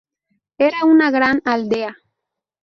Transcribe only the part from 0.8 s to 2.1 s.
una gran aldea.